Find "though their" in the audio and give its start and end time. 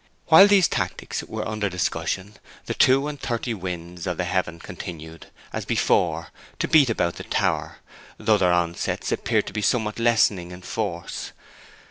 8.17-8.51